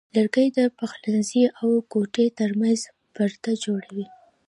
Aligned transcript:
لرګی 0.15 0.47
د 0.57 0.59
پخلنځي 0.77 1.43
او 1.59 1.69
کوټې 1.91 2.25
ترمنځ 2.39 2.79
پرده 3.13 3.51
جوړوي. 3.65 4.05